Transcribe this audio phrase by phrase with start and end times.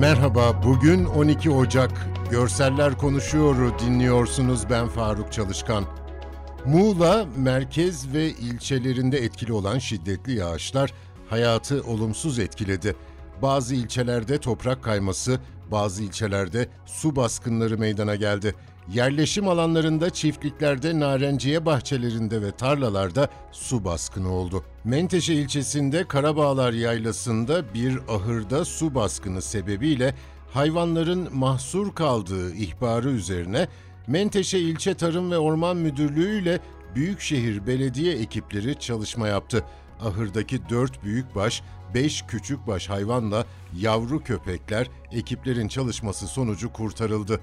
[0.00, 1.90] Merhaba, bugün 12 Ocak.
[2.30, 4.70] Görseller Konuşuyor'u dinliyorsunuz.
[4.70, 5.84] Ben Faruk Çalışkan.
[6.64, 10.92] Muğla, merkez ve ilçelerinde etkili olan şiddetli yağışlar
[11.30, 12.96] hayatı olumsuz etkiledi.
[13.42, 15.40] Bazı ilçelerde toprak kayması,
[15.70, 18.54] bazı ilçelerde su baskınları meydana geldi.
[18.92, 24.64] Yerleşim alanlarında, çiftliklerde, narenciye bahçelerinde ve tarlalarda su baskını oldu.
[24.84, 30.14] Menteşe ilçesinde Karabağlar Yaylası'nda bir ahırda su baskını sebebiyle
[30.50, 33.68] hayvanların mahsur kaldığı ihbarı üzerine
[34.06, 36.60] Menteşe İlçe Tarım ve Orman Müdürlüğü ile
[36.94, 39.64] Büyükşehir Belediye ekipleri çalışma yaptı.
[40.00, 41.62] Ahırdaki 4 büyükbaş,
[41.94, 43.46] 5 küçükbaş hayvanla
[43.76, 47.40] yavru köpekler ekiplerin çalışması sonucu kurtarıldı.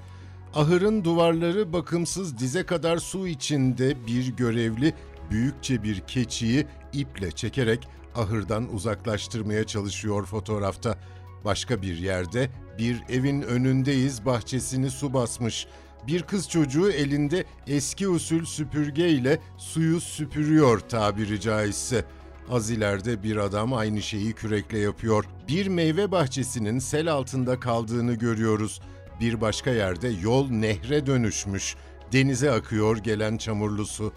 [0.55, 4.93] Ahırın duvarları bakımsız dize kadar su içinde bir görevli
[5.31, 10.97] büyükçe bir keçiyi iple çekerek ahırdan uzaklaştırmaya çalışıyor fotoğrafta.
[11.45, 15.67] Başka bir yerde bir evin önündeyiz bahçesini su basmış.
[16.07, 22.05] Bir kız çocuğu elinde eski usul süpürge ile suyu süpürüyor tabiri caizse.
[22.51, 25.25] Az ileride bir adam aynı şeyi kürekle yapıyor.
[25.47, 28.81] Bir meyve bahçesinin sel altında kaldığını görüyoruz.
[29.19, 31.75] Bir başka yerde yol nehre dönüşmüş.
[32.13, 34.13] Denize akıyor gelen çamurlu su.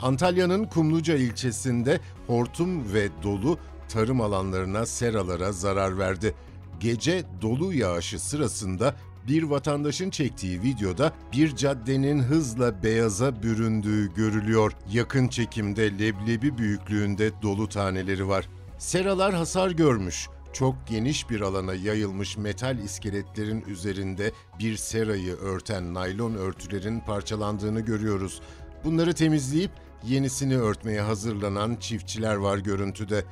[0.00, 6.34] Antalya'nın Kumluca ilçesinde hortum ve dolu tarım alanlarına, seralara zarar verdi.
[6.80, 8.94] Gece dolu yağışı sırasında
[9.28, 14.72] bir vatandaşın çektiği videoda bir caddenin hızla beyaza büründüğü görülüyor.
[14.92, 18.48] Yakın çekimde leblebi büyüklüğünde dolu taneleri var.
[18.78, 20.28] Seralar hasar görmüş.
[20.58, 28.40] Çok geniş bir alana yayılmış metal iskeletlerin üzerinde bir serayı örten naylon örtülerin parçalandığını görüyoruz.
[28.84, 29.70] Bunları temizleyip
[30.04, 33.24] yenisini örtmeye hazırlanan çiftçiler var görüntüde.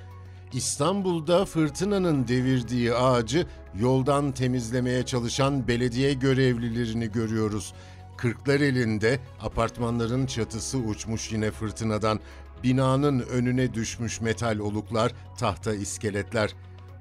[0.53, 3.47] İstanbul'da fırtınanın devirdiği ağacı
[3.81, 7.75] yoldan temizlemeye çalışan belediye görevlilerini görüyoruz.
[8.17, 12.21] Kırklar elinde apartmanların çatısı uçmuş yine fırtınadan.
[12.63, 16.55] Binanın önüne düşmüş metal oluklar, tahta iskeletler.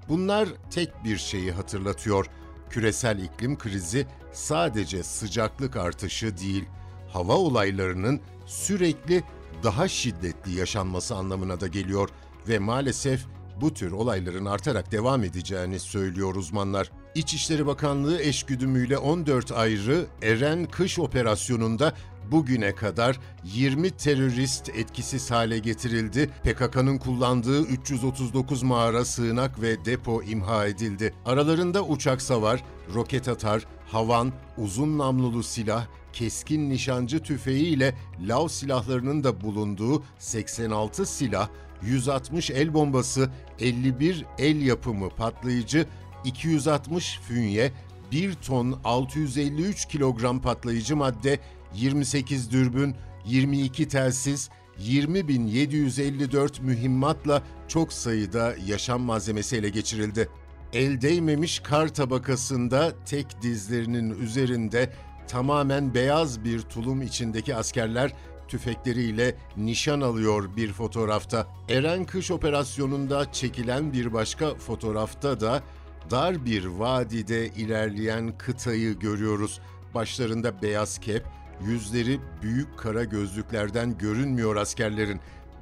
[0.10, 2.26] Bunlar tek bir şeyi hatırlatıyor.
[2.70, 6.66] Küresel iklim krizi sadece sıcaklık artışı değil,
[7.10, 9.24] hava olaylarının sürekli
[9.64, 12.10] daha şiddetli yaşanması anlamına da geliyor
[12.48, 13.26] ve maalesef
[13.64, 16.92] bu tür olayların artarak devam edeceğini söylüyor uzmanlar.
[17.16, 21.94] İçişleri Bakanlığı eşgüdümüyle 14 ayrı Eren Kış Operasyonu'nda
[22.32, 26.30] bugüne kadar 20 terörist etkisiz hale getirildi.
[26.44, 31.14] PKK'nın kullandığı 339 mağara, sığınak ve depo imha edildi.
[31.26, 32.64] Aralarında uçak savar,
[32.94, 37.96] roket atar, havan, uzun namlulu silah, keskin nişancı tüfeği ile
[38.28, 41.50] lav silahlarının da bulunduğu 86 silah,
[41.86, 43.30] 160 el bombası,
[43.60, 45.86] 51 el yapımı patlayıcı,
[46.26, 47.72] 260 fünye,
[48.12, 51.40] 1 ton 653 kilogram patlayıcı madde,
[51.76, 52.96] 28 dürbün,
[53.26, 54.50] 22 telsiz,
[54.80, 60.30] 20.754 mühimmatla çok sayıda yaşam malzemesi ele geçirildi.
[60.74, 64.94] El değmemiş kar tabakasında tek dizlerinin üzerinde
[65.28, 68.14] tamamen beyaz bir tulum içindeki askerler
[68.54, 71.48] tüfekleriyle nişan alıyor bir fotoğrafta.
[71.70, 75.64] Eren Kış Operasyonu'nda çekilen bir başka fotoğrafta da
[76.12, 79.60] dar bir vadide ilerleyen kıtayı görüyoruz.
[79.96, 81.24] Başlarında beyaz kep,
[81.66, 85.20] yüzleri büyük kara gözlüklerden görünmüyor askerlerin.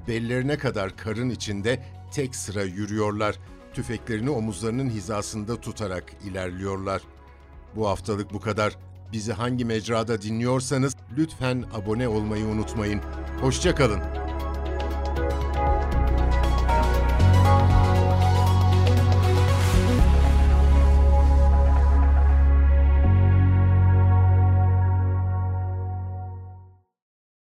[0.07, 3.35] Bellerine kadar karın içinde tek sıra yürüyorlar.
[3.73, 7.01] Tüfeklerini omuzlarının hizasında tutarak ilerliyorlar.
[7.75, 8.77] Bu haftalık bu kadar.
[9.11, 13.01] Bizi hangi mecrada dinliyorsanız lütfen abone olmayı unutmayın.
[13.41, 14.20] Hoşçakalın.